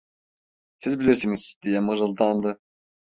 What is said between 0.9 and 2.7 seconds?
bilirsiniz" diye mırıldandı.